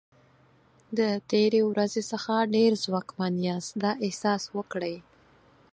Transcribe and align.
د 0.97 0.99
تېرې 1.29 1.61
ورځې 1.71 2.01
څخه 2.11 2.33
ډېر 2.55 2.71
ځواکمن 2.83 3.33
یاست 3.47 3.73
دا 3.83 3.91
احساس 4.05 4.43
ورکړئ. 4.55 4.95